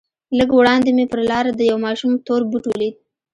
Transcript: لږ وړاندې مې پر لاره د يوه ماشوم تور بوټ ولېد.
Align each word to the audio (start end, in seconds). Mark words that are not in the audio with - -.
لږ 0.37 0.49
وړاندې 0.59 0.89
مې 0.97 1.05
پر 1.11 1.19
لاره 1.29 1.51
د 1.53 1.61
يوه 1.69 1.83
ماشوم 1.85 2.11
تور 2.25 2.41
بوټ 2.49 2.63
ولېد. 2.67 2.95